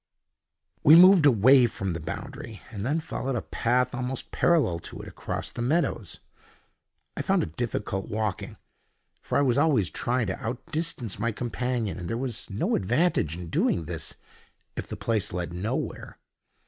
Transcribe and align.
We 0.83 0.95
moved 0.95 1.27
away 1.27 1.67
from 1.67 1.93
the 1.93 1.99
boundary, 1.99 2.63
and 2.71 2.83
then 2.83 2.99
followed 2.99 3.35
a 3.35 3.43
path 3.43 3.93
almost 3.93 4.31
parallel 4.31 4.79
to 4.79 4.99
it, 5.03 5.07
across 5.07 5.51
the 5.51 5.61
meadows. 5.61 6.21
I 7.15 7.21
found 7.21 7.43
it 7.43 7.55
difficult 7.55 8.09
walking, 8.09 8.57
for 9.21 9.37
I 9.37 9.41
was 9.43 9.59
always 9.59 9.91
trying 9.91 10.25
to 10.25 10.39
out 10.43 10.65
distance 10.71 11.19
my 11.19 11.31
companion, 11.31 11.99
and 11.99 12.09
there 12.09 12.17
was 12.17 12.49
no 12.49 12.73
advantage 12.75 13.37
in 13.37 13.51
doing 13.51 13.85
this 13.85 14.15
if 14.75 14.87
the 14.87 14.97
place 14.97 15.33
led 15.33 15.53
nowhere. 15.53 16.17